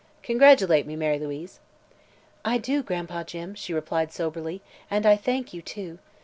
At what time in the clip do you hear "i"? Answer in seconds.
2.43-2.57, 5.05-5.15